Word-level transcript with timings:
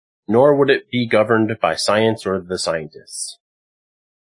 Nor 0.27 0.55
would 0.55 0.71
it 0.71 0.89
be 0.89 1.05
governed 1.05 1.59
by 1.59 1.75
science 1.75 2.25
or 2.25 2.41
the 2.41 2.57
scientists. 2.57 3.37